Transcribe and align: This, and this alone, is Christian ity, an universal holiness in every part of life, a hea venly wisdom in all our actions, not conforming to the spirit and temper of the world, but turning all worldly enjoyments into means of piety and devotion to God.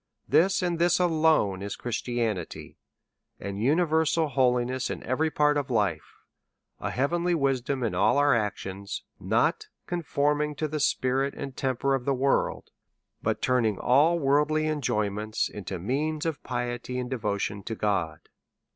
This, 0.27 0.63
and 0.63 0.79
this 0.79 0.99
alone, 0.99 1.61
is 1.61 1.75
Christian 1.75 2.35
ity, 2.35 2.79
an 3.39 3.57
universal 3.57 4.29
holiness 4.29 4.89
in 4.89 5.03
every 5.03 5.29
part 5.29 5.57
of 5.57 5.69
life, 5.69 6.15
a 6.79 6.89
hea 6.89 7.03
venly 7.05 7.35
wisdom 7.35 7.83
in 7.83 7.93
all 7.93 8.17
our 8.17 8.33
actions, 8.33 9.03
not 9.19 9.67
conforming 9.85 10.55
to 10.55 10.67
the 10.67 10.79
spirit 10.79 11.35
and 11.35 11.55
temper 11.55 11.93
of 11.93 12.05
the 12.05 12.15
world, 12.15 12.71
but 13.21 13.43
turning 13.43 13.77
all 13.77 14.17
worldly 14.17 14.65
enjoyments 14.65 15.47
into 15.47 15.77
means 15.77 16.25
of 16.25 16.41
piety 16.41 16.97
and 16.97 17.11
devotion 17.11 17.61
to 17.61 17.75
God. 17.75 18.21